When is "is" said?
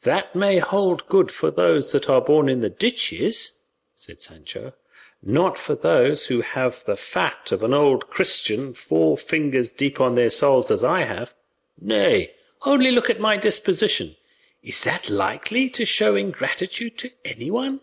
14.62-14.82